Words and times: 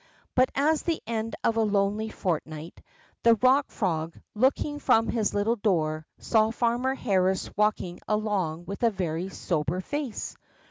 But 0.33 0.49
at 0.55 0.79
the 0.79 0.99
end 1.05 1.35
of 1.43 1.57
a 1.57 1.61
lonely 1.61 2.09
fortnight, 2.09 2.81
the 3.21 3.35
Rock 3.35 3.67
Frog, 3.69 4.19
looking 4.33 4.79
from 4.79 5.07
his 5.09 5.35
little 5.35 5.57
door, 5.57 6.07
saw 6.17 6.49
Farmer 6.49 6.95
Harris 6.95 7.51
walking 7.55 7.99
along 8.07 8.65
with 8.65 8.81
a 8.81 8.89
very 8.89 9.29
sober 9.29 9.79
face. 9.79 10.35